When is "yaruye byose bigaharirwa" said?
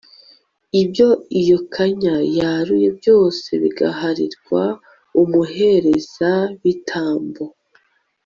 2.37-4.63